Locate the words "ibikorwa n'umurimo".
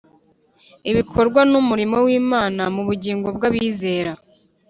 0.89-1.97